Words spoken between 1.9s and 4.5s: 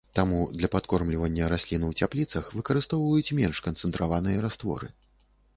цяпліцах выкарыстоўваюць менш канцэнтраваныя